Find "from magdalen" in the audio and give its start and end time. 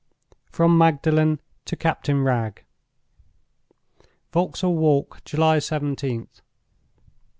0.51-1.39